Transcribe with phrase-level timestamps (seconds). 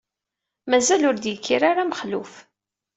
[0.69, 2.33] Mazal ur d-yekkir ara Mexluf.